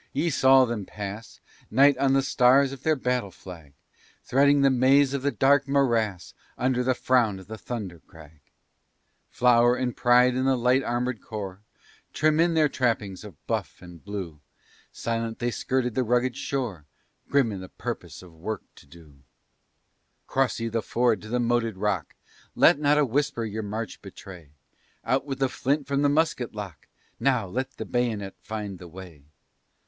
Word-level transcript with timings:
ye 0.13 0.31
saw 0.31 0.65
them 0.65 0.83
pass, 0.83 1.39
Night 1.69 1.95
on 1.99 2.13
the 2.13 2.23
stars 2.23 2.71
of 2.71 2.81
their 2.81 2.95
battle 2.95 3.29
flag, 3.29 3.73
Threading 4.23 4.61
the 4.63 4.71
maze 4.71 5.13
of 5.13 5.21
the 5.21 5.29
dark 5.29 5.67
morass 5.67 6.33
Under 6.57 6.83
the 6.83 6.95
frown 6.95 7.37
of 7.37 7.45
the 7.45 7.55
Thunder 7.55 7.99
Crag; 7.99 8.39
Flower 9.29 9.75
and 9.75 9.95
pride 9.95 10.35
of 10.35 10.43
the 10.43 10.57
Light 10.57 10.81
Armed 10.81 11.21
Corps, 11.21 11.61
Trim 12.13 12.39
in 12.39 12.55
their 12.55 12.67
trappings 12.67 13.23
of 13.23 13.45
buff 13.45 13.79
and 13.79 14.03
blue, 14.03 14.39
Silent, 14.91 15.37
they 15.37 15.51
skirted 15.51 15.93
the 15.93 16.01
rugged 16.03 16.35
shore, 16.35 16.87
Grim 17.29 17.51
in 17.51 17.59
the 17.59 17.69
promise 17.69 18.23
of 18.23 18.33
work 18.33 18.63
to 18.77 18.87
do. 18.87 19.19
"Cross 20.25 20.59
ye 20.59 20.67
the 20.67 20.81
ford 20.81 21.21
to 21.21 21.27
the 21.27 21.39
moated 21.39 21.77
rock! 21.77 22.15
Let 22.55 22.79
not 22.79 22.97
a 22.97 23.05
whisper 23.05 23.45
your 23.45 23.61
march 23.61 24.01
betray! 24.01 24.53
Out 25.05 25.27
with 25.27 25.37
the 25.37 25.47
flint 25.47 25.85
from 25.85 26.01
the 26.01 26.09
musket 26.09 26.55
lock! 26.55 26.87
Now! 27.19 27.45
let 27.45 27.77
the 27.77 27.85
bayonet 27.85 28.33
find 28.41 28.79
the 28.79 28.87
way!" 28.87 29.25